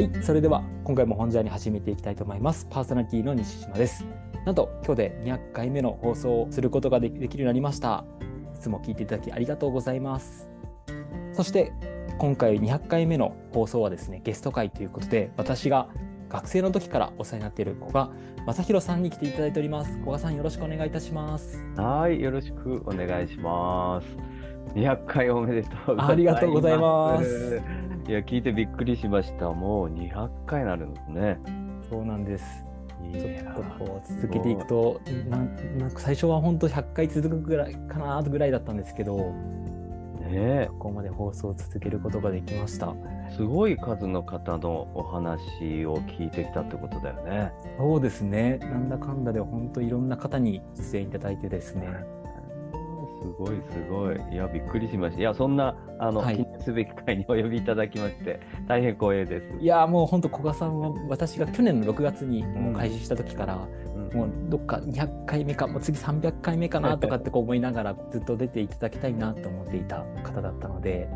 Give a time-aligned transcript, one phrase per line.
[0.00, 2.66] はい、それでは今回も本ジャーに始めていきたいと思います。
[2.70, 4.06] パーソナリティの西島です。
[4.46, 8.06] なんと今日で200回目の放送をすることができできるようになりました。
[8.56, 10.50] いつも聞いていただきありがとうございます。
[11.34, 11.74] そして
[12.18, 15.88] 今回200回目の放送はですね、ゲスト会ということで、私が
[16.30, 18.10] 学生の時からお世話になっている古賀
[18.46, 19.98] 正弘さんに来ていただいております。
[19.98, 21.62] 古賀さんよろしくお願いいたします。
[21.76, 24.06] はい、よろしくお願いします。
[24.74, 26.12] 200回おめでとうございます。
[26.12, 27.79] ありがとうございます。
[28.10, 29.52] いや、聞いてびっくりしました。
[29.52, 31.38] もう200回になるんですね。
[31.88, 32.44] そうなんです。
[33.08, 39.32] いちょやっとこう続けていくとなんなんか最初は本当100回続くぐらいかなぐらいだったんですけど
[40.28, 42.94] ねここまで放送を続けることができました
[43.28, 47.52] えすごい数の方のお話を聞いてきたってことだよね。
[47.78, 51.86] そうですねなんだかんだで本当いろんな方に出演いただいてですね
[53.20, 54.34] すごいすごい。
[54.34, 55.20] いや、びっくりしました。
[55.20, 59.46] いや、そんな、あの、はいすべき会にお呼びいただきまして、大変光栄です。
[59.60, 71.08] いやーもう本当古賀さんは私が去年の6月にもう開始した時から、うんもうどっか200回目かもう次300回目かなとかってこう思いながらずっと出ていただきたいなと思っていた方だったので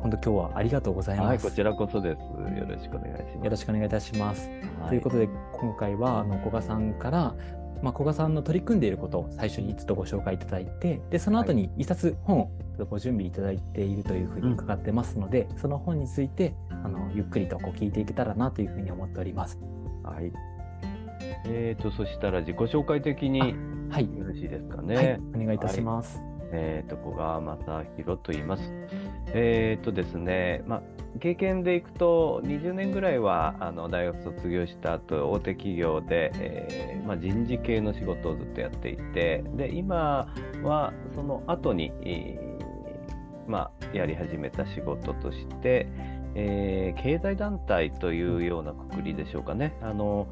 [0.00, 1.26] 本当今日はありがとうございます。
[1.28, 2.18] はい、こちらこそです。
[2.18, 3.44] よろしくお願いします。
[3.44, 4.50] よろしくお願いいたします。
[4.80, 7.34] はということで今回はあの古賀さんから、
[7.82, 12.50] まあ、古賀さんの取り組んでいることを最初にちょっとご紹介いただいてでその後に一冊本を
[12.88, 19.58] ご準備いただいているというふうに伺ってますので、その本についてあのゆっくりとこう聞いていけたらなというふうに思っております。
[20.02, 20.32] はい。
[21.46, 23.44] えーと、そしたら自己紹介的によ
[23.90, 24.96] はい、ろしいですかね。
[24.96, 26.31] はい、お願いいたします。
[26.52, 28.72] えーと、古賀正弘と言います。
[29.34, 30.82] えーとですね、ま、
[31.20, 40.28] 経験でいくと、20年ぐらいはあの大学卒業した後、大手企業で、えーまあ、人事系の仕事をずっとやっていて、で、今
[40.62, 45.86] はその後に、えーまあ、やり始めた仕事として、
[46.34, 49.74] えー経済団体というようなくくりでしょうかね。
[49.82, 50.28] あの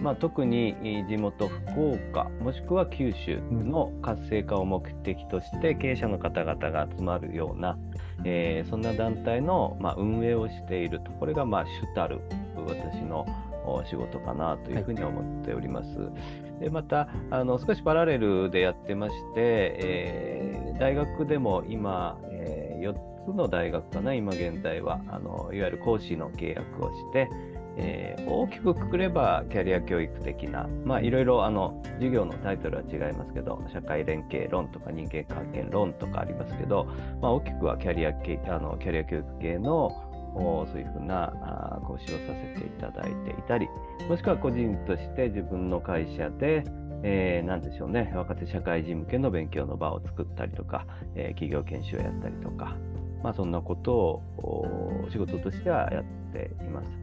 [0.00, 0.74] まあ、特に
[1.08, 7.78] 地元福岡もしくは九州の活性化を目的として経営者の方々が集まるような、
[8.24, 12.20] えーそんな団体の、まあ、運営をしているとこれが、まあ、主たる
[12.56, 13.26] 私の
[13.88, 15.88] 仕事かなというふうに思っております。
[16.60, 27.28] でまたあの少しパラレルでやってまして、えー大学でも今、え4つの大学かな今現在はあのいわゆる講師の契約をして、
[27.76, 36.86] えー大きくくくればキャリア教育的な、まあ、いろいろあの授業のタイトルは違いますけど社会連携論とか人間関係論とかありますけど、
[37.20, 39.90] まあ、大きくはキャリアあのキャリア教育系の
[40.34, 41.30] そういうふうな
[41.86, 43.68] 講師をさせていただいていたり
[44.08, 46.64] もしくは個人として自分の会社で、
[47.02, 52.76] えー、なんでしょうね若手社会人向けの勉強の場を作ったりとか、えー企業研修をやったりとか、
[53.22, 57.01] まあ、そんなことを仕事としてはやっています。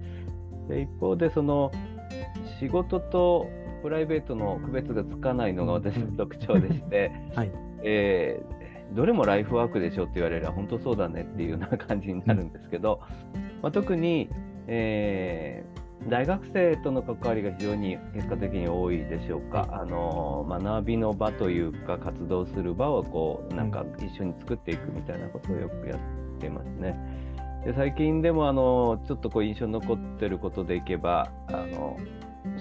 [0.69, 1.72] で一方でその
[2.59, 3.50] 仕事と
[3.81, 7.52] プライベートの区別がつかないのが私の特徴でして、はい。
[7.84, 8.59] えー
[8.91, 13.02] どれもライフワークでしょって言われれば本当そうだねっていうような感じになるんですけど、
[13.62, 14.30] まあ、特に、
[14.66, 26.00] えー大学生との関わりが非常に結果的に多いでしょうか、あの学びの場というか活動する場をこうなんか一緒に作っていくみたいなことをよくやっ
[26.40, 26.97] てますね。
[27.65, 31.97] で最近でもあのちょっとこう印象に残ってることでいけばあの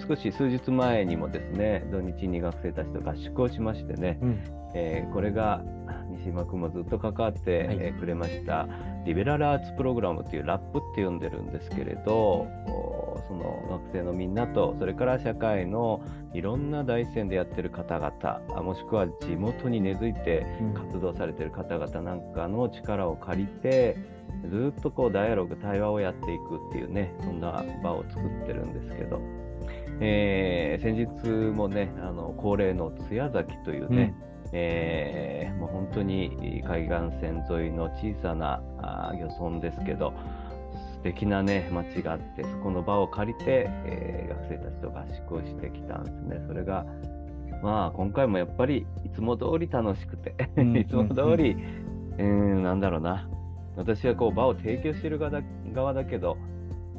[0.07, 4.39] 少し数日前にもですね土日に学生たちと合宿をしましてね、うん。
[4.75, 5.63] えーこれが
[6.11, 8.67] 西島君もずっと関わって、くれました
[9.05, 16.01] リベラルアーツプログラムというラップって呼んでるんですけれどおその学生のみんなとそれから社会の
[16.33, 20.73] いろんな第一線でやってる方々あもしくは地元に根付いてうん。
[20.73, 23.97] 活動されてる方々なんかの力を借りて
[24.49, 29.21] ずっとこうダイアログ対話をやっていくっていうねそんな場を作ってるんですけど、
[29.99, 34.15] えー先日もねあの恒例の津屋崎というね、
[34.53, 38.61] えーもう本当に海岸線沿いの小さな
[39.19, 40.13] 漁村ですけど
[40.93, 46.41] 素敵なね街があってそこの場を借りて、えー学生たちと合宿をしてきたんですね。
[46.47, 46.85] それが
[47.61, 50.75] まあ今回もやっぱりいつも通り楽しくてうん。
[50.77, 51.57] いつも通り、
[52.17, 53.27] うん、なんだろうな
[53.79, 55.41] 私はこう場を提供している側だ
[55.73, 56.37] 側だけど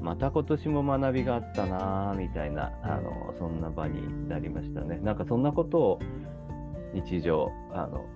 [0.01, 5.99] また今年も学びがあったなあみたいなあのそんな場になりましたねなんかそんなことを
[6.95, 8.07] 日常あの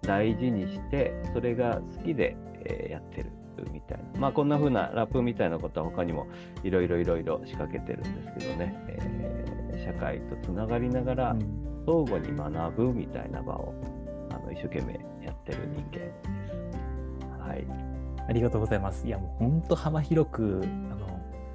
[0.00, 3.30] 大事にしてそれが好きで、えーやってる
[3.72, 6.26] みたいなまあこんな風なラップみたいなことは他にも
[6.62, 9.36] いろいろいろいろ仕掛けてるんですけどね、えー
[9.84, 13.72] 社会とつながりながらうん相互に学ぶみたいな場を
[14.30, 17.38] あの一生懸命やってる人間です。
[17.38, 17.95] はい。
[18.28, 19.06] ありがとうございます。
[19.06, 21.06] いや、もう本当幅広く、あの、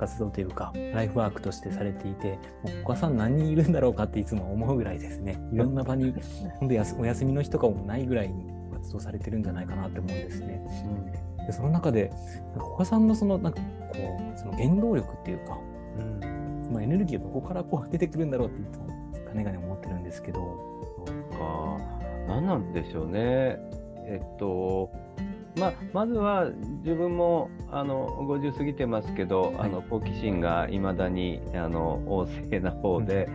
[0.02, 6.12] 活動というかライフワークとしてされていてもうお母さん何人いるんだろうかっていつも思うぐらいですねいろんな場に
[6.60, 10.66] 本当お休みの日とかもないぐらいに活動されてるんじゃないかなって思うんですね。
[11.40, 12.12] うん、でその中で
[12.56, 15.60] お母さんのそのなんかこうその原動力っていうか、
[16.00, 18.88] うん、そのエネルギーはどこからこう出てくるんだろうっていつも
[19.24, 20.40] かねがね思ってるんですけど。
[20.40, 21.78] そうか
[22.28, 23.60] 何なんでしょうね。
[24.04, 24.92] えっと
[25.57, 26.50] まあ、まずは
[26.83, 33.27] 自分もあの50過ぎてますけど、はい、あの好奇心がいまだにあの旺盛な方で、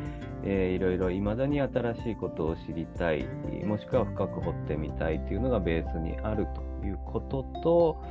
[0.42, 3.24] うん、えー、いろいろいまだに新しいことを知りたい
[3.64, 8.02] もしくは深く掘ってみたいというのがベースにあるということと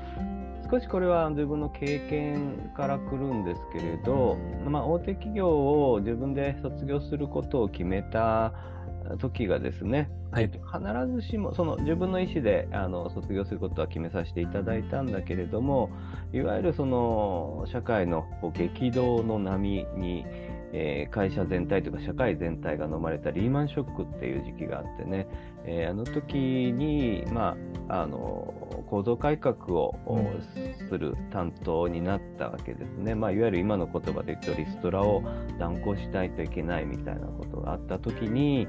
[0.70, 4.36] 少しこれは自分の経験からくるんですけれど、
[4.68, 5.48] まあ、大手企業
[5.92, 8.52] を自分で卒業することを決めた
[9.18, 10.62] 時がですね、はい、必
[11.14, 15.90] ずしもその自分の意思であの卒業することは決めさせていただいたんだけれども
[16.34, 20.26] いわゆるその社会の激動の波に、
[20.74, 25.28] えー、会社全体というか社会全体が飲まれたリーマンショックっていう時期があってね、
[25.66, 27.56] えー、あの時に、ま
[27.88, 29.96] あ、あの構造改革を
[30.90, 35.24] する担当になったわけですね、まあ、いわゆる今の言葉で言うとリストラを
[35.60, 38.68] 断行しないといけないみたいなことがあった時に、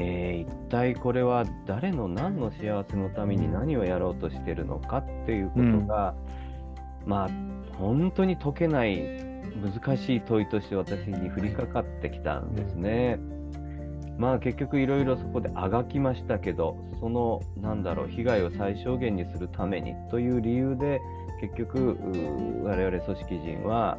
[0.00, 6.14] えー、一体これは誰の何の幸せのために何をやろうとしてるのかっていうことが、
[7.02, 7.28] うん、まあ
[7.76, 8.96] 本当に解けない
[9.60, 13.18] 難しい問いとして私に降りかかってきたんですね。
[14.18, 21.00] まあ結局いろいろそこであがきましたけどそのなんだろう被害を最小限にするためにという理由で
[21.40, 21.96] 結局
[22.64, 23.96] 我々組織人は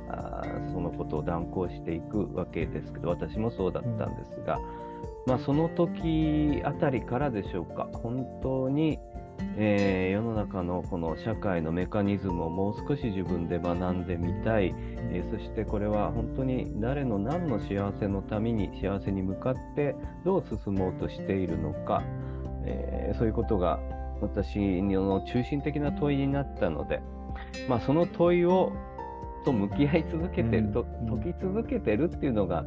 [0.73, 4.57] そのことを断行していくわけですけど私もそうだったんですが。
[4.57, 4.88] うん
[5.29, 8.97] まあ、その時あたりからでしょうか、本当に、
[9.57, 19.95] えー、世の中のこの社会のメカニズムをもう少し自分で学んでみたい、えー、そしてこれは本当に誰の何の幸せのために幸せに向かって
[20.25, 22.01] どう進もうとしているのか、
[22.65, 23.79] えー、そういうことが
[24.21, 27.03] 私の中心的な問いになったので、
[27.67, 28.73] まあ、その問いを
[29.45, 32.65] と向き合い続けてると、解き続けてるっていうのが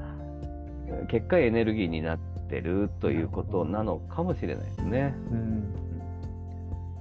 [1.11, 5.15] 結果エネルギーになっててるということなのかもしれないですね。
[5.31, 5.75] うん。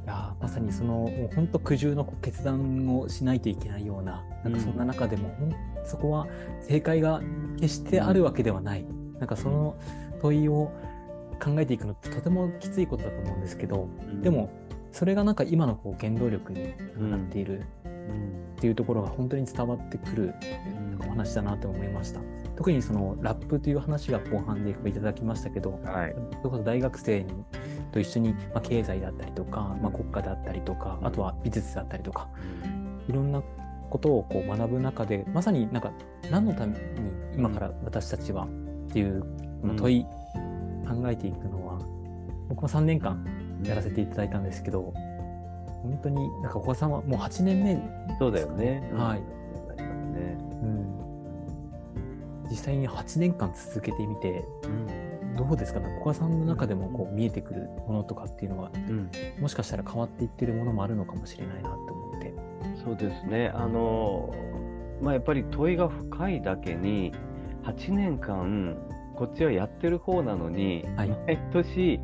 [0.05, 5.55] いやまさにそのもう本当苦渋の決断をしないといけないようななんかそんな中でも、うん、
[5.85, 6.27] そこは
[6.61, 7.21] 正解が
[7.59, 9.77] 決してあるわけではない、うん、なんかその
[10.21, 10.71] 問いを
[11.43, 14.49] 考えていくのってとてもきついことだと思うんですけど、うん、でも
[14.91, 16.73] それがなんか今のこう原動力に
[17.11, 17.63] なっているっ
[18.59, 20.33] ていうところが本当に伝わってくる
[21.01, 22.19] お話だなと思いました。
[22.55, 27.25] 特にそのラップという話が後半でいただきましたけど、はい、それこそ大学生
[27.91, 32.27] と一緒に、まあ、経済だったりとか、まあ、国家だったりとか、あとは美術だったりとか、
[33.07, 33.41] いろんな
[33.89, 35.91] ことをこう学ぶ中でまさになんか
[36.29, 36.79] 何のために
[37.35, 38.47] 今から私たちはっ
[38.91, 39.23] ていう
[39.75, 40.05] 問い、
[40.87, 41.79] 考えていくのは
[42.49, 43.25] 僕も3年間
[43.63, 44.93] やらせていただいたんですけど
[45.83, 47.79] 本当になんかお子さんはもう8年目、
[48.19, 48.91] そうだよね。
[48.93, 49.40] はい。
[52.51, 55.87] 実際に8年間続けてみて、うん、どうですかね？
[55.99, 59.09] 小川さんの中でもこう見えてくるものとかっていうのは、うん、
[59.39, 62.33] もしかしたら変わっていってるものもあるのかもしれないなと思って。
[62.83, 63.49] そうですね。
[63.55, 64.35] あの、
[65.01, 67.13] まあ、やっぱり問いが深いだけに
[67.63, 68.77] 8年間
[69.15, 71.99] こっちはやってる方なのに、はい、毎年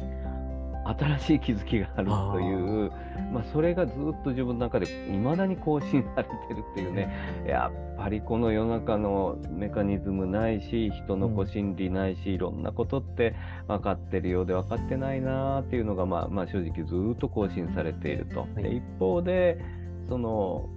[0.98, 2.91] 新しい気づきがあるという
[3.32, 13.36] まあ、それがずっと自分の中でいまだに更新されてるっていうねやっぱりこの世の中のメカニズムないし人の個心理ないし、いろんなことって
[13.67, 18.48] 分かってるようで分かってないなっていうのが、まあ、まあ正直ずっと更新されていると。
[18.56, 19.60] で一方で
[20.08, 20.70] その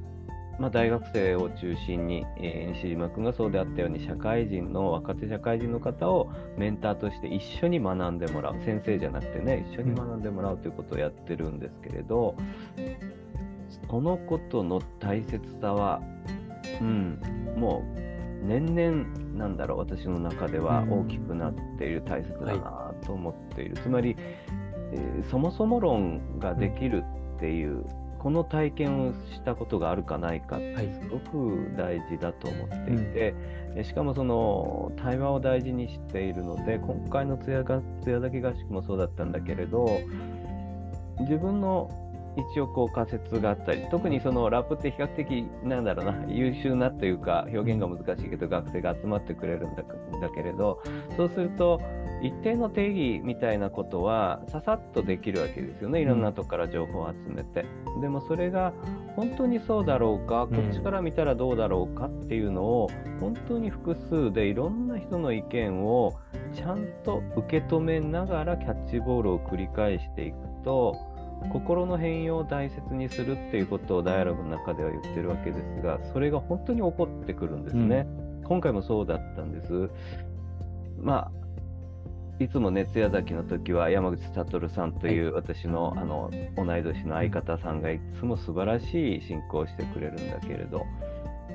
[0.60, 12.36] まあ、大学生を中心に、えー、西島君がそうであったように社会人の若手社会人の方をメンターとして一緒に学んでもらう先生じゃなくてね一緒に学んでもらうということをやってるんですけれど、
[13.88, 16.02] そのことの大切さは、
[16.82, 17.18] うん、
[17.56, 24.14] もう年々なんだろう私の中では大きくなっている大切だなと思っている、はい、つまり、
[24.92, 27.02] えー、そもそも論ができる
[27.36, 27.86] っていう
[28.20, 33.34] この体験をしたことがあるかないかってすごく大事だと思っていて、
[33.74, 39.88] はい、しかもその対話を大事にしているので今回の艶が艶だけ合宿もそうだったんだけれど
[41.20, 41.90] 自分の
[42.36, 49.82] 一応こう仮説があったり特にそのラップって比較的なんだろうな優秀なというか表現が難しいけど学生が集まってくれるんだ
[50.20, 50.82] だけれど
[51.16, 51.80] そうすると
[52.22, 58.72] 一定の定義みたいなことはささっとできるわけですよねいろんなとこから情報を集めて、うん、でもそれが
[59.16, 66.12] 本当にそうだろうかこっちから見たらどうだろうかっていうのを本当に複数でいろんな人の意見を
[66.54, 70.96] ちゃんと受け止めながらキャッチボールを繰り返していくと
[71.52, 78.06] 心の変容を大切にするっていうことをダイアログの中では言ってるわけですがそれが本当に起こってくるんですね、
[78.40, 79.90] うん、今回もそうだったんです。
[81.00, 81.40] まあ
[82.40, 90.86] いつも熱屋崎の時は山口悟さんという私のあの同い年の相方さんがいつも素晴らしい進行をしてくれるんだけれど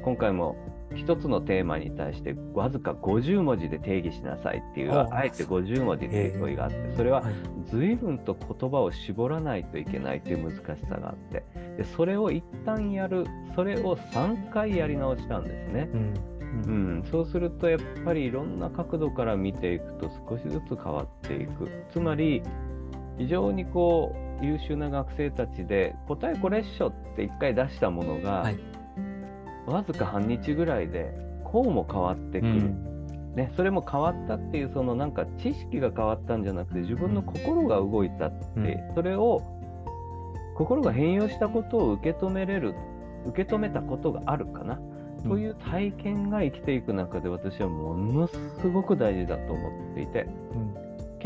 [0.03, 0.55] 今回も
[0.93, 7.23] 一つのテーマに対してわずか50文字で定義しなさいっていうあえて50文字っていう問いがあってそれは
[7.69, 11.43] 随分と言葉を絞らないといけないという難しさがあって
[11.77, 13.25] でそれを一旦やる
[13.55, 15.89] それを3回やり直したんですね。
[15.93, 16.13] うん。
[16.55, 21.69] うん、そうするとやっぱりいろんな角度から見ていくと少しずつ変わっていく。
[21.91, 22.41] つまり
[23.17, 28.57] 非常にこう優秀な学生たちで答えこれっしょって一回出したものが、はい、
[29.65, 39.41] わずか半日ぐらいでこうも変わってくる、うん、ね、それも変わったっていうそのなんか知識が変わったんじゃなくて自分の心が動いたって、うん、それを
[40.55, 42.75] 心が変容したことを受け止めれる
[43.25, 44.79] 受け止めたことがあるかな、
[45.27, 48.37] という体験が生きていく中で私はものす
[48.71, 50.74] ごく大事だと思っていて、うん、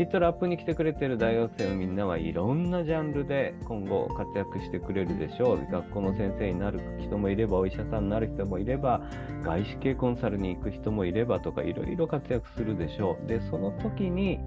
[0.00, 5.70] きっとラップに来てくれてる大学生のみんなはいろんなジャンルで今後活躍してくれるでしょう。
[5.70, 9.02] 学校の先生になる人もいればお医者さんになる人もいれば
[9.44, 13.28] 外資系コンサルに行く人もいればとかいろいろ活躍するでしょう。
[13.28, 14.40] でその時に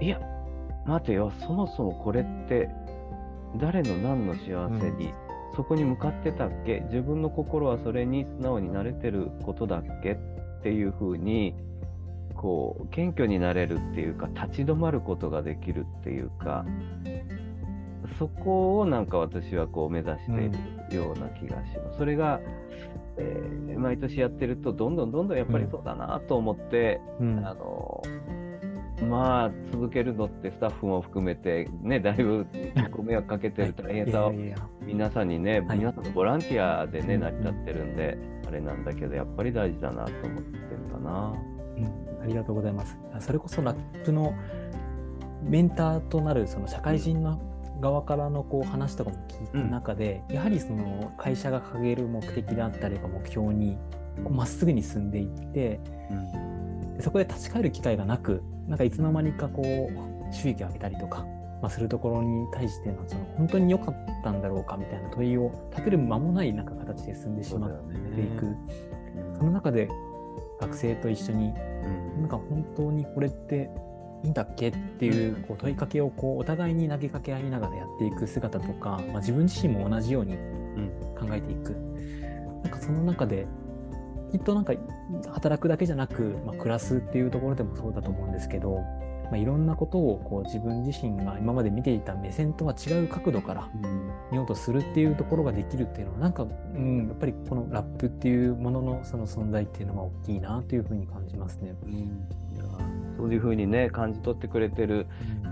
[0.00, 0.20] いや
[0.84, 2.68] 待てよそもそもこれって
[3.54, 5.12] 誰の何の幸せに、うん。
[5.54, 6.80] そこに向かってたっけ？
[6.90, 10.14] 自分の心はそれに素直になれてることだっけ？
[10.14, 10.16] っ
[10.64, 11.54] ていうふうに
[12.40, 16.64] こう謙虚になれるっていうか立ち止まることができるっていうか
[18.18, 20.50] そこをなんか私はこう目指してい
[20.90, 21.92] るような気がします。
[21.92, 22.40] うん、それが、
[23.18, 28.02] えー、毎年やってるとどんどんどんどんやっぱりそうだなと思って、うん、あの
[29.06, 32.46] まあ続けるのってスタッフも含めてねだいぶ
[32.90, 34.32] ご迷惑かけてる大変さを
[34.80, 38.16] 皆さんにね、皆さんのボランティアでね、成り立ってるんで、
[38.48, 41.49] あれなんだけどやっぱり大事だなと思ってるかな、うん。
[42.22, 42.98] ありがとうございます。
[43.20, 44.34] それこそラップの
[45.42, 47.40] メンターとなるその社会人の
[47.80, 53.78] 側からのこう話とかも聞いた中で、うん、やはりその会社が掲げる目的であったりとか目標に
[54.28, 61.24] まっすぐに進んでいって、うん、そこで立ち返る機会がなくなんかいつの間にかこう収益を上げたりとか、
[61.62, 67.70] まあ、するところに対してのその本当に良かったんだろうかみたいな問いを立てる間もないなんか形で進んでしまっ
[68.14, 68.56] ていく。
[69.34, 69.88] そ、ね,、の中で
[70.60, 73.70] 学生と一緒に、うん、なんか本当にこれって
[74.22, 80.36] いいんだっけっていうこう問いかけをこうお互いに投げかけ合いながらやっていく姿とか、まあ、自分自身も同じように
[81.18, 83.46] 考えていく、うん、なんかその中で
[84.30, 84.74] きっとなんか
[85.32, 88.84] 働くだけじゃなく、まあ、暮らすっていうところでもそうだと思うんですけど、
[89.30, 93.68] まあ、いろんなことをこう自分自身が今まで見ていた目線とは違う角度から
[94.30, 101.74] 見ようとするっていうところができるっていうのはなんか、うん、やっぱりこのラップっていうもののその存在っていうのは大きいなというふうに感じますね。
[101.84, 102.40] うん
[103.20, 105.06] そういうふうにね感じ取ってくれてる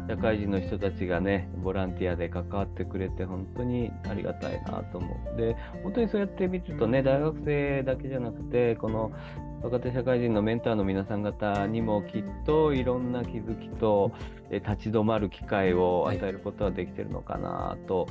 [0.08, 5.36] 社会人の人たちがねボランティアで関わってくれて本当にありがたいなと思う。
[5.36, 9.12] で本当にそうやって見るとね大学生だけじゃなくてこの
[9.62, 14.12] 若手社会人のメンターの皆さん方にもきっといろんな気づきと
[14.50, 18.06] 立ち止まる機会を与えることはできてるのかなと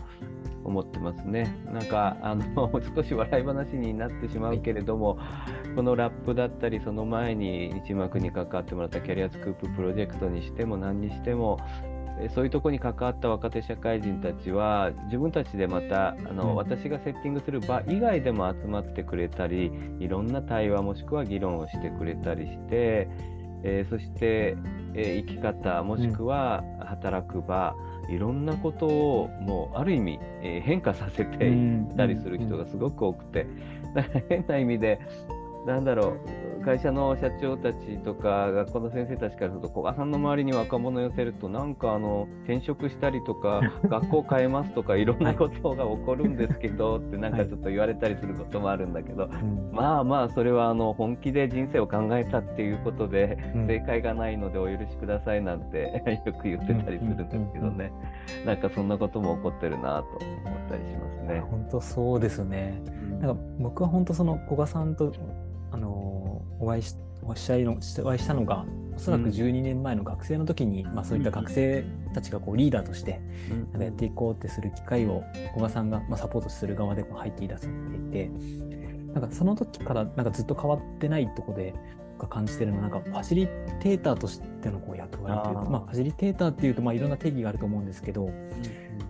[0.65, 1.55] 思ってますね。
[1.71, 5.17] なんかあの 少し笑い話になってしまうけれども、
[5.75, 11.59] このラップだったりその前に一幕に関わってもらったキャリアスクーププロジェクトにしても何にしても
[12.33, 23.07] そういうとこに関わった若手社会人たちは自分たちでまたあの、私がセッティングする場以外でも集まってくれたりいろんな対話もしくは議論をしてくれたりして、
[23.63, 24.55] えー、そして、
[24.93, 27.75] えー、生き方もしくは働く場、
[28.07, 33.45] うん、いろんなことをもうある意味、えー、変化させていったりする人がすごく多くて、
[33.93, 34.99] だから変な意味で
[35.67, 36.15] なんだろ
[36.61, 57.91] う、会社の社長たちとか、学校の先生たちからすると、古賀さんの周りに若者寄せると、なんかあの転職したりとか、 学校変えますとか、いろんなことが起こるんですけど、ってなんかちょっと言われたりすることもあるんだけど、うん、まあまあ、それはあの本気で人生を考えたっていうことで、うん、正解がないのでお許しくださいなんて よく言ってたりするんですけどね、
[58.45, 61.39] なんかそんなことも起こってるなと思ったりしますね。
[61.41, 62.81] 本当そうですね。
[63.19, 65.11] なんか僕は本当その古賀さんと
[65.71, 71.83] あのお会いしお会いのお会いしたのがおそらく12年前の学生の時に、うん、まあ、そういった学生
[72.13, 73.21] たちがこうリーダーとして
[73.71, 78.31] なんかやっていこうってする機会を古賀さんが、まあ、サポートする側でこう入っていたせていて
[79.13, 81.73] なんかその時からなんかずっと変わってないとこで
[82.29, 83.47] 感じてるのはなんかファシリ
[83.79, 88.31] テーターとしてのこう役割というかまあ、ファシリテーターっていうとまあいろんな定義があると思うんですけど、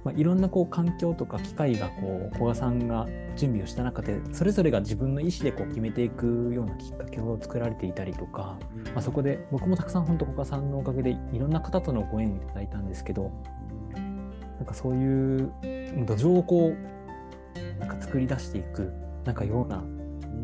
[0.07, 8.57] まあ、いろんなこう環境とか機会がこう古賀さんが準備をした中でそれぞれが自分の意思でこう決めていくようなきっかけを作られていたりとか、
[8.93, 13.33] まあ、そこで僕もたくさん本当古賀さんのおかげでいろんな方とのご縁をいただいたんですけど
[13.93, 15.51] なんかそういう
[16.05, 18.89] 土壌をこうなんか作り出していく
[19.25, 19.83] なんかような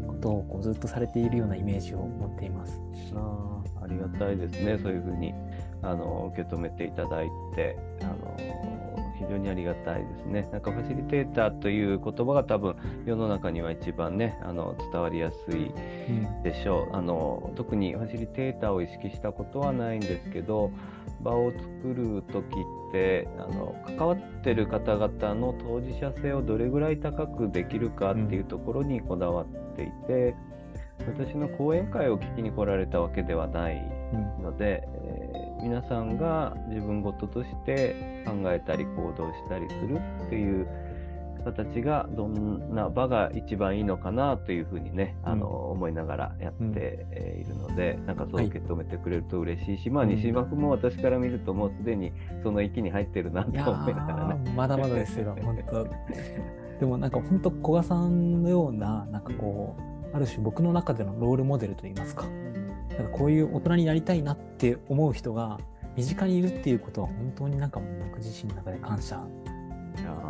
[0.10, 2.82] ことをこうずっとされているようなイメージを持っています。
[3.16, 5.34] あありがたいですねそういうふうに
[5.82, 8.93] あの受け止めていただいてあの
[9.24, 10.48] 非常にありがたいですね。
[10.52, 12.76] なんかファシリテーターという言葉が多分
[13.06, 15.72] 世の中には一番ねあの伝わりやすい
[16.44, 20.72] でしょう、うん、あの特にファシリテーターを意識したことはないんですけど
[21.22, 22.46] 場を作る時
[22.90, 30.36] ってあの関わってる方々の当事者性をどれぐらい高くできるかっていうところにこだわっていて、
[31.00, 33.82] うん、私の講演会を聞きに来られたわけではない
[34.42, 34.88] ので、
[35.64, 40.68] 皆さんが自分事として考えたり行動したりするっていう
[41.46, 47.06] 形がどんな場が一番いいのかなというふうにね、うん、あの思いながらやって
[47.42, 52.12] いるので、うん、なんかそう受け止めてくれると嬉しいし、はい、まあ西島君も私から見るともうすでに
[52.44, 54.54] その域に入ってるなと思いながらね。
[54.56, 55.88] まだまだですよ 本当。
[56.80, 62.26] でもなんか本当古賀さんのようななんかこうある種僕の中でのロールモデルといいますか。
[62.98, 65.60] なんかこういう大人になりたいなって思う人が
[65.96, 69.24] 身近にいるっていうことは本当になんか僕自身の中で感謝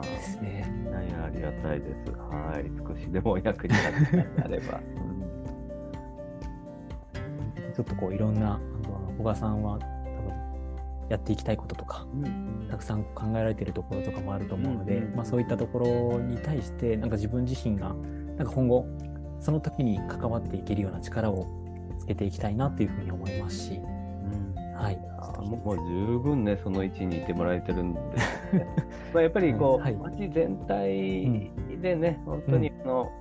[0.02, 0.70] ですね。
[1.08, 2.12] いやありがたいです。
[2.12, 3.74] はい、少しでも役に
[4.38, 4.80] なれば。
[7.74, 8.60] ちょっとこういろんな
[9.18, 9.86] 小川さんは多
[10.22, 10.34] 分
[11.10, 17.96] やっていきたいこととか、うん、たくさん考えられているところとかもあると思うので、うん、まあ、そういったところに対してなんか自分自身が
[18.38, 18.86] なんか今後
[19.40, 21.48] その時に関わっていけるような力を
[22.04, 25.00] つけていきたいなというふうに思いますし、うん、はい。
[25.42, 28.00] もう十分ね、その位置にいてもらえてるんで。
[29.14, 33.12] まあやっぱりこう、はい、街全体でね、うん、本当にあの、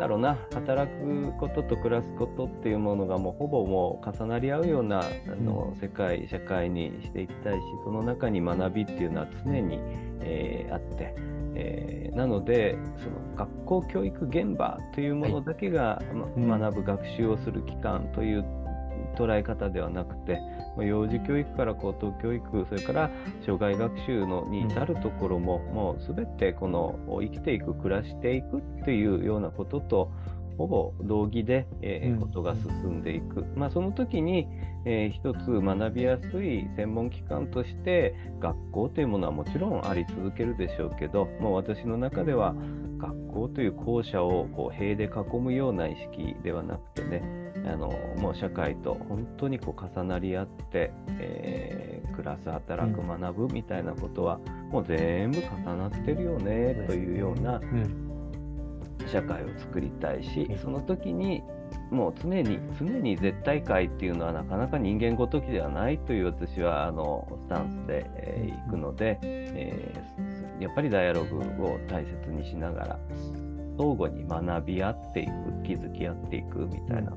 [0.00, 5.04] だろうな、働くことと暮らすことっていうものがもうほぼもう重なり合うようなあ
[5.36, 9.78] の、世界、社会にしていきたいし、その中に学びっていうのは常に、
[10.22, 11.14] えー、あって、
[11.54, 16.02] えー、なのでその学校教育現場というものだけが、は
[16.36, 18.44] いま、学ぶ学習をする機関という
[19.16, 20.40] 捉え方ではなくて、
[20.80, 23.10] ま幼児教育から高等教育それから
[23.44, 30.10] 障害学習のに至るところも、もう全てこの生きていく暮らしていくっていうようなことと
[30.56, 34.46] ほぼ同義で、えー、ことが進んでいく、まあ、その時に、
[34.84, 42.54] えー、一つ学びやすい専門機関として学校というものはもちろんあり続けるでしょうけどもう私の中では
[42.98, 54.38] 学校という校舎をこう塀で囲むような意識ではなくてねあのもう社会と本当にこう重なり合って、えー、暮らす働く学ぶみたいなことは、
[54.70, 58.10] もう全部重なってるよねというような、うん
[59.10, 61.42] 社会を作りたいし、その時に
[61.90, 72.98] もう常に常に絶対解っていうのはなかなか人間ごときではないという私はあのスタンスで、えー、いくので、えー、やっぱりダイアログを大切にしながら
[73.76, 75.32] 相互に学び合っていく
[75.64, 77.12] 気づき合っていくみたいな、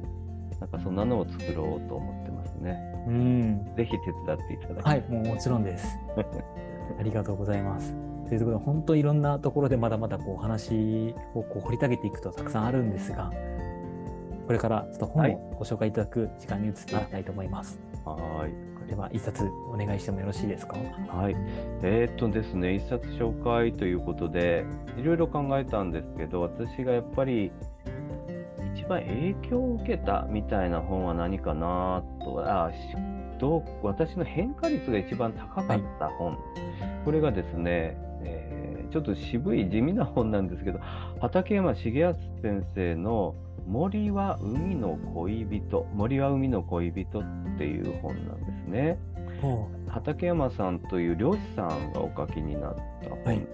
[0.59, 2.79] なんかそんなのを作ろうと思ってますね。
[3.07, 5.97] うん、ぜひ手伝っていただきはい、もうもちろんです。
[6.99, 7.93] ありがとうございます。
[8.27, 13.31] というところで本当いろんなところでまだまだこう話をこう掘り下げていくとたくさんあるんですが
[14.47, 17.79] これからちょっと本をご紹介いただく時間に移っていきたいと思います。
[18.05, 20.75] はいでは一冊お願いしてもよろしいですか？
[21.07, 21.35] はい。
[21.83, 24.65] えー、っとですね、一冊紹介ということで、
[24.97, 27.53] いろいろ考えたんですけど、私がやっぱり
[28.83, 32.69] 一番影響を受けたみたいな本は何かなと、あ
[33.39, 36.37] どう私の変化率が一番高かった本、はい、
[37.05, 40.79] これがですね、えー、ちょっと渋い地味な本なんですけど、
[41.21, 47.23] 畠山重康先生の森は海の恋人、森は海の恋人っ
[47.57, 48.99] ていう本なんですね。
[49.87, 53.45] 畠山さんという漁師さんがお書きになった本なんで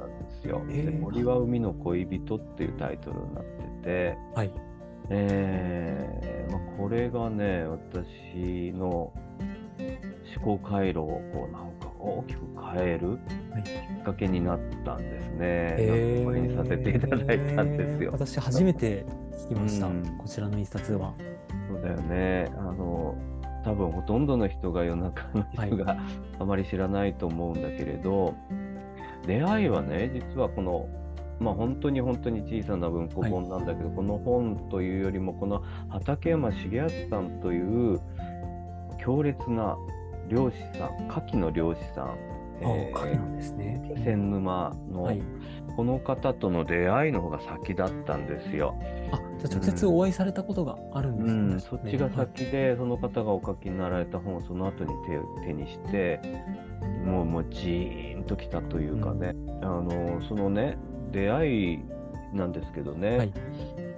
[0.42, 0.58] すよ。
[0.58, 4.69] はい、で森は海の恋人っていうタイトルになってて、はい
[5.10, 9.12] えーまあ、これがね、私の
[10.38, 12.42] 思考回路をこうなんか大きく
[12.74, 13.18] 変える
[13.64, 15.38] きっかけになったんですね。
[15.40, 18.12] えー、これにさせていただいたんですよ。
[18.12, 19.06] 私初めて
[19.48, 21.14] 聞きました、うん、こちらの一冊は。
[21.68, 22.52] そうだよね。
[22.58, 23.16] あの
[23.66, 25.98] 多分ほとんどの人が世の中の人が、
[26.40, 28.34] あまり知らないと思うんだけれど、
[29.28, 30.88] 出会いはね実はこの
[31.40, 38.00] まあ本当に本当に小さな文庫本なんだけど、はい、この本というよりもこの畠山重康さんという
[39.00, 39.78] 強烈な
[40.28, 42.30] 漁師さん牡蠣の漁師さん。
[42.62, 43.82] えー、なんですね。
[43.96, 45.22] 気仙沼の、はい、
[45.76, 48.76] この方との出会いの方が先だったんですよ。
[49.12, 51.32] あじゃあ直接お会いされたことがあるんですね。
[51.32, 51.52] うん。
[51.52, 54.92] うん、そっちが先で、はい、その方がお書きになられた本をその後に
[55.40, 56.20] 手手にして
[57.06, 60.78] もうもうジーンときたというかね、うん、あのそのね
[61.12, 61.80] 出会い
[62.34, 63.34] なんですけどね、はい、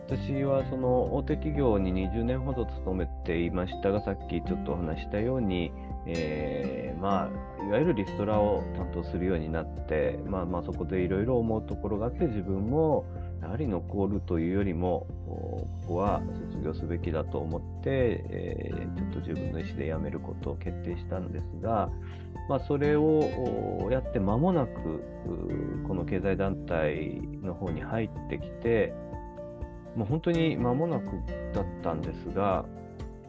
[0.08, 5.72] 私はその大手企業に20年ほど勤めていましたがさっきちょっとお話したように
[6.06, 13.06] えー、まあ、いわゆるリストラを担当するようになって、まあ、まあそこでいろいろ思うところがあって自分も
[13.42, 21.90] やはり残るというよりもここは卒業すべきだと思って、えー、ちょっと自分の意思で辞めることを決定したんですが、
[22.48, 25.04] まあ、それをやって間もなく
[25.88, 28.94] この経済団体の方に入ってきて
[29.96, 31.06] もう本当に間もなく
[31.54, 32.66] だったんですが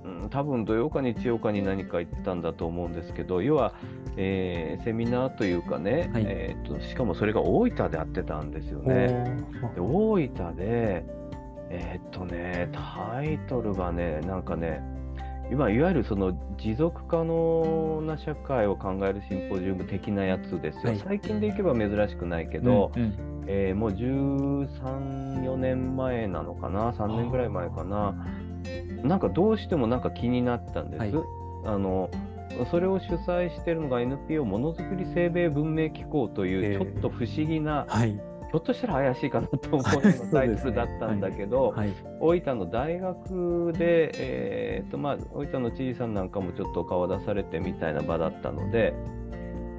[0.04, 3.74] うん、多分土曜か日曜かに何か行ったんだと思うんですけど要は、
[4.16, 9.36] えー、セミナーというかね、はい、えーと、しかもそれが大分でやってたんですよね。
[9.74, 11.04] で大分で
[11.74, 14.82] えー、っとねタイトルがねなんかね
[15.50, 28.14] 今いわゆるその持続可能な社会を考えるシンポジウム的なやつですよ、はい、最近でいけば珍しくないけど、うんうん、えー、もう13、4年前なのかな、3年ぐらい前かな、
[29.02, 31.00] なんかどうしてもなんか気になったんです。
[31.00, 31.12] はい、
[31.64, 32.10] あの
[32.70, 48.92] それを主催しているのが NPO ものづくり生命文明機構というちょっと不思議な、はい、ひょっとしたら怪しいかなと思うようなタイトルだったんだけど、はいはい、大分の大学で、えーとまあ、大分の知事さんなんかもちょっと顔を出されてみたいな場だったので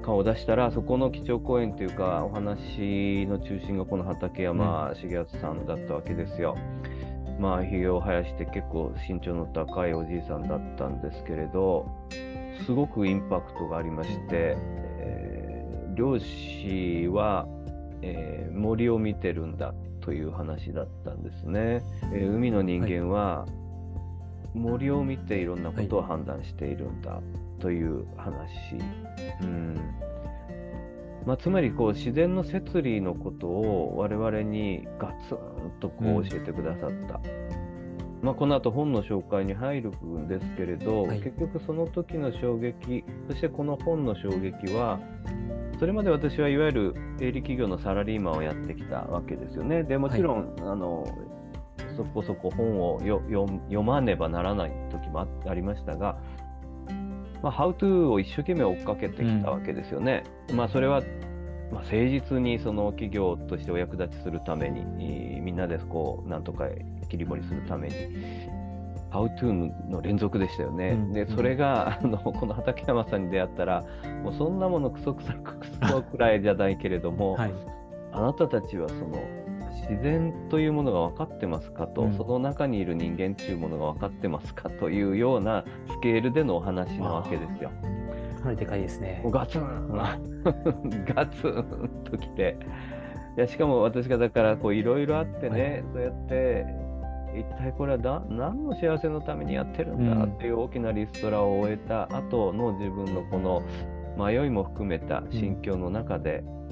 [0.04, 6.56] 顔を出したらそこの基調講演というかお話の中心がこの畠山重康さんだったわけですよ。
[7.36, 11.86] うんまあひげを生やして結構身長の高いおじいさんだったんですけれど
[12.66, 14.56] すごくインパクトがありまして、
[15.00, 17.46] えー、漁師は、
[18.02, 21.82] えー、森を見てるんだという話だったんですね。
[22.12, 23.46] えー、海の人間は
[24.54, 27.20] 森を見ていろんなことを判断しているんだ
[27.58, 28.30] という話。
[28.30, 28.82] は
[29.40, 30.13] い、うん
[31.26, 36.90] まあ、つまりこう自然の摂理のことを我々にガツンとこう教えてくださった。
[36.90, 45.00] うん、まあ、この後本の紹介に入るんですけれど、はい、結局その時の衝撃そしてこの本の衝撃は
[45.78, 49.82] それまで私はいわゆる営利企業のサラリーマンをやってきたわけですよね。
[49.82, 51.06] でもちろん、はい、あの
[51.96, 56.18] そこそこ本を読まねばならない時もありましたが
[57.42, 60.24] まあ、How to を一生懸命追っかけてきたわけですよね。
[60.48, 61.00] うん、まあ、それは、
[61.72, 66.68] まあ、誠実にその企業としてお役立ちするために、みんなでこう、なんとか
[67.08, 67.94] 切り盛りするために、
[69.10, 69.52] How to
[69.88, 70.90] の連続でしたよね。
[70.90, 73.84] うん、で、それが、あの、この畠山さんに出会ったら、
[74.24, 77.52] もうそんなものクソクソクソくらいじゃないけれども、はい、
[78.12, 79.43] あなたたちはその、
[79.74, 87.70] 自然というものが分かってますかと、うん、その中にいる人間というものが分かってますかというようなスケールでのお話なわけですよ。
[88.38, 89.22] かなりでかいですね。
[89.26, 89.88] ガツン。
[91.14, 92.56] ガツンときて。
[93.36, 96.66] いやしかも私がだからいろいろあってね、はい、そうやって
[97.36, 103.62] 一体これはだ何の幸せのためにやってるんだっていう大きなリストラを終えた後の自分のこの
[104.16, 106.63] 迷いも含めた心境の中で、うん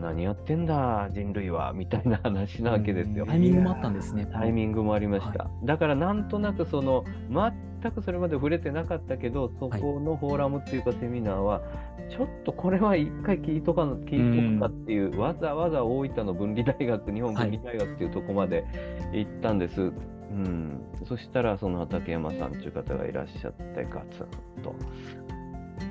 [0.00, 3.26] 何やってんだ人類はみたいな話なわけですよ。
[3.26, 4.26] タイミングもあったんですね。
[4.32, 5.44] タイミングもありました。
[5.44, 7.04] はい、だからなんとなくその
[7.82, 11.62] 全くそれまで触れてなかったけどそこのフォーラムっていうかセミナーは、
[12.10, 18.64] ちょっとこれは一回聞いとか聞いとくかっていう、わざわざ大分の分離大学日本分離大学っていうとこまで
[19.12, 19.80] 行ったんです。
[19.80, 19.92] はい、
[20.32, 24.24] うん、そしたらその畠山さんという方がいらっしゃってガツ
[24.58, 24.74] ンと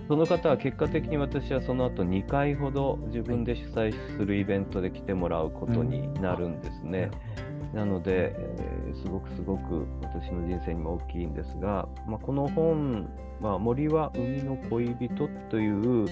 [0.09, 7.11] その方は結果的に私はその後2回ほど自分で主催するイベントで来てもらうことになるんですね。
[7.75, 13.07] なので、えー、すごくすごく私の人生にも大きいんですが、まあ、この本、
[13.39, 16.07] まあ、森は海の恋人という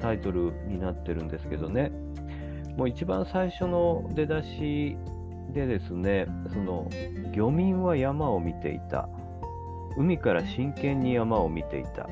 [0.00, 1.92] タイトルになってるんですけどね、
[2.78, 4.96] もう一番最初の出だし
[5.52, 6.88] でですね、その
[7.32, 9.10] 漁民は山を見ていた。
[9.98, 12.08] 海から真剣に山を見ていた。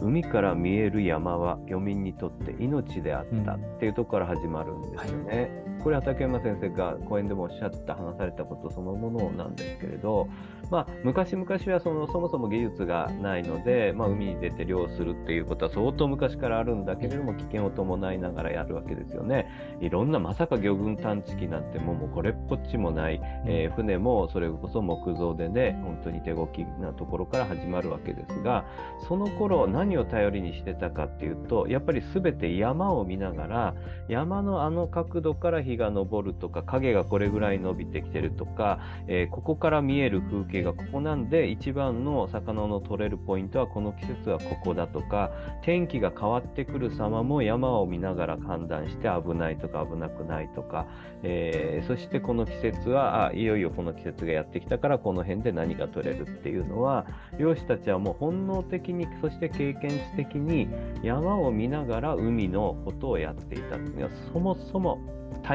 [0.00, 5.69] 海から見える山は漁民にとって命であったっていうところから始まるんですよね。
[5.80, 10.28] はいこれは竹山先生が講演でもおっしゃった話されたことそのものなんですけれど、
[10.70, 19.46] まあ、昔々はそのそもそも技術がないので、まあ、海に出て漁するっていうことは相当昔からあるんだけれども危険を伴いながらやるわけですよね。
[19.80, 28.64] いろんなまさか魚群探知機なんてもうこれっぽっちもない、えー、船もそれこそ木造でね本当に手動きなところから始まるわけですが
[29.08, 33.74] その頃何を頼りにしてたかっていうとやっぱり全て山を見ながら
[34.08, 45.30] 山のあの角度から日が昇るとか影がこれぐらい伸びてきてるとか、えー、ここから見える風景がここなんで一番の魚の取れるポイントはこの季節はここだとか
[45.62, 50.86] 天気が変わってくる様も山を見ながら判断して危ないとか危なくないとか、
[51.22, 57.06] えー、そしてこの季節はいよいよこの季節がやってきたからこの辺で何が取れるっていうのは
[57.38, 60.68] 漁師たちはもう本能的にそして経験値的に
[61.02, 64.98] 山を見ながら海のことをやっていたっていうのはそもそも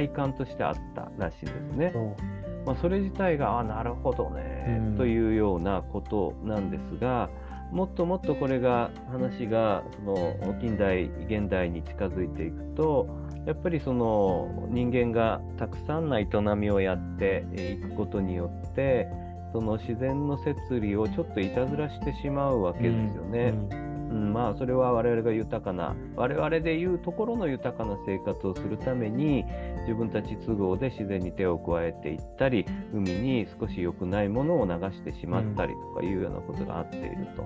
[0.07, 1.93] 体感としてあったらしいですね。
[2.65, 7.29] まあ、それ自体があなるほどね、うん、というようなことなんですが
[7.71, 13.07] もっともっとこれが話がその近代現代に近づいていくと
[13.45, 19.07] やっぱりその人間がたくさんな営みをやっていくことによって
[19.53, 23.53] その自然の摂理をちょっといたずらしてしまうわけですよね。
[23.71, 29.43] うんうんうん、まあそれは我々が豊かな我々でいうところの豊かな生活をするために
[29.81, 37.45] 自分たち都合で自然に手を加えていったり海に少し良くないものを流してしまったりとかいうようなことがあっていると。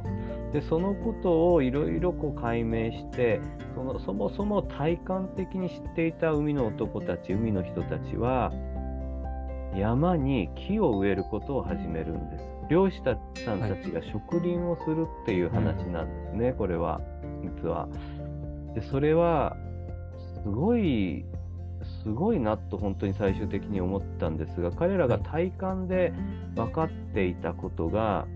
[0.54, 3.42] でそのことをいろいろ解明して
[3.76, 8.52] そのそもそも体感的に知っていた海の男たち海の人たちは
[9.76, 12.59] 山に木を植えることを始めるんです。
[12.70, 13.12] 漁師さ
[13.56, 17.02] んたちが植林をするっていう話なんですね、はい、これは、
[17.44, 17.88] 実は。
[18.76, 19.58] で、それは、
[20.44, 21.26] すごい、
[22.04, 26.14] すごいなと本当に最終的に思ったんですが、彼らが体感で
[26.56, 28.28] 分かっていたことが、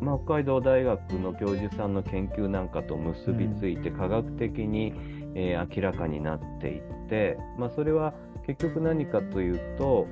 [0.00, 4.92] まあ、北海道大学の教授さんの研究なんかと結びついて科学的に、
[5.34, 8.14] えー、明らかになっていって、まあ、それは
[8.46, 10.06] 結局何かというと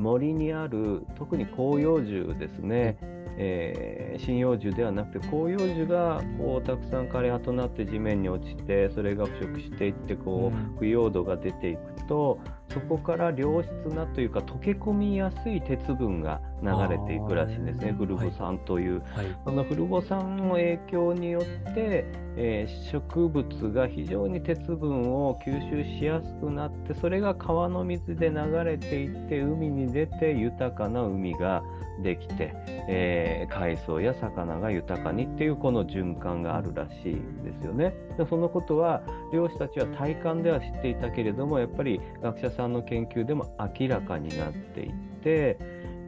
[0.00, 2.98] 森にある特に広葉樹ですね、
[3.38, 12.38] えー、針葉樹ではなくて広葉樹がこうたくさん枯れ葉となって地面に落ちてそれが腐食していってこう腐葉土が出ていくと
[12.72, 22.04] そこから良質なというか溶け込みやすい鉄分が流れていくらしいんですね、フルボ酸という、はい、そのフルボ酸の影響によって、
[22.36, 31.62] えー、植物が非常に鉄分を吸収しやすくなってそれが川の水で流れていって海に出て豊かな海が
[32.02, 32.52] できて、
[32.88, 37.94] えー、海藻や魚が豊かにっていうこの循環があるらしいんですよね。
[38.18, 39.02] でそのことは
[39.32, 44.92] 漁師たちは体感では知っていたけれどもやっぱり学者さんの研究でも明らかになっていっ
[45.22, 45.58] て、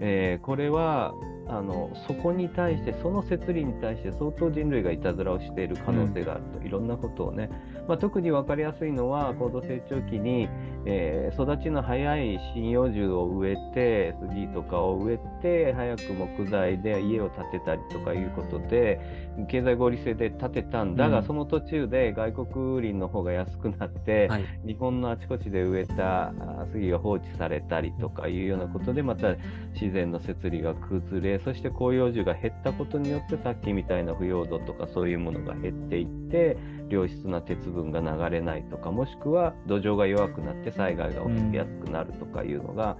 [0.00, 1.12] えー、これは
[1.48, 7.50] あのそこに対してその摂理に対して相当人類がいたずらをしている可能性があると、うん、いろんなことをね、
[7.88, 10.48] まあ、特に分かりやすいのは高度成長期に、
[10.84, 19.00] えー、育ちの早い針葉樹を植えて杉とかを植えて早く木材で家を建てたりとかいうことで
[19.48, 26.32] 経済合理性で建てたんだが、うん、その途中で外国林の方が安くなって、はい、日本のあちこちで植えた
[26.72, 29.34] 杉が放置されたりとかいうようなことでまた
[29.72, 36.56] 自然の摂理が崩れそして広葉樹が減ったことによってさっきみたいな腐葉土とかそういうものが減っていって
[36.88, 42.96] 良質な鉄分が流れないとかもしくは土壌が弱くなって災害が起きやすくなるとかいうのが、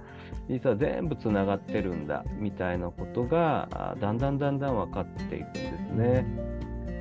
[0.47, 6.25] 実は全部つながってるんだみたいなことがだんだんだんだん分かっていくんですね。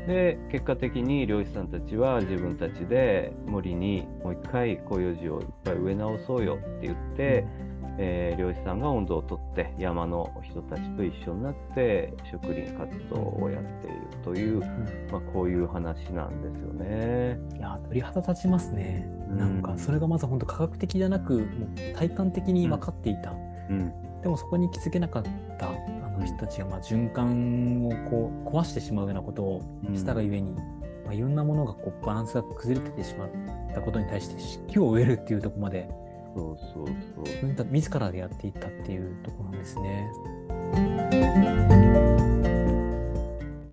[0.06, 7.46] で結果的に漁師さんたちは自分たちで森にもう一回広葉樹をいっぱい植え直そうよって言って、
[8.00, 17.38] えー、漁師さんが温度をとって山の人たちと一緒になって植林活動をやっているという、うん、まあ、こういう話なんですよね。
[17.56, 19.08] いや鳥肌立ちますね。
[19.30, 23.32] うん、なんかそれがまず本当科学的じゃなくもう体感的に分かっていた。
[23.68, 25.22] うん、でもそこに気づけなかっ
[25.58, 25.72] たあ
[26.18, 29.62] の人たちがまあ循環をこう壊してしまうようなことを
[29.94, 30.54] したがゆえに、
[31.04, 33.28] まあ、いろんなものがこうバランスが崩れててしまっ
[33.74, 35.90] たことに対して木を植えるっていうところまで
[36.38, 37.24] そうそうそう。
[37.24, 40.08] 自分た自らでやっていったっていうところなんですね。